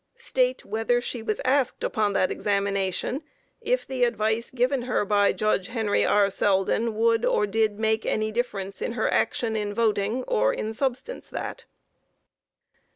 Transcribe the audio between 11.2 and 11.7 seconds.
that?